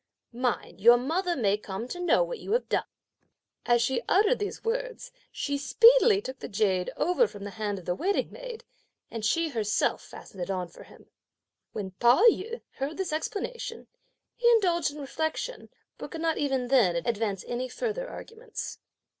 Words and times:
Mind, 0.33 0.81
your 0.81 0.97
mother 0.97 1.35
may 1.35 1.57
come 1.59 1.87
to 1.89 1.99
know 1.99 2.23
what 2.23 2.39
you 2.39 2.53
have 2.53 2.67
done!" 2.67 2.85
As 3.67 3.83
she 3.83 4.01
uttered 4.09 4.39
these 4.39 4.63
words, 4.63 5.11
she 5.31 5.59
speedily 5.59 6.23
took 6.23 6.39
the 6.39 6.49
jade 6.49 6.89
over 6.97 7.27
from 7.27 7.43
the 7.43 7.51
hand 7.51 7.77
of 7.77 7.85
the 7.85 7.93
waiting 7.93 8.31
maid, 8.31 8.63
and 9.11 9.23
she 9.23 9.49
herself 9.49 10.01
fastened 10.03 10.41
it 10.41 10.49
on 10.49 10.69
for 10.69 10.85
him. 10.85 11.11
When 11.71 11.91
Pao 11.91 12.23
yü 12.31 12.61
heard 12.77 12.97
this 12.97 13.13
explanation, 13.13 13.85
he 14.35 14.49
indulged 14.53 14.89
in 14.89 14.99
reflection, 14.99 15.69
but 15.99 16.09
could 16.09 16.19
not 16.21 16.39
even 16.39 16.69
then 16.69 16.95
advance 16.95 17.45
any 17.47 17.69
further 17.69 18.09
arguments. 18.09 18.79